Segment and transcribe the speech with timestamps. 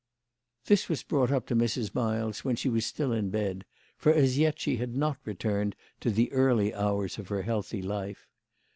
[0.65, 1.93] This was brought up to Mrs.
[1.93, 3.65] Miles when she was still in bed,
[3.99, 8.27] for as yet she had not returned to the early hours of her healthy life.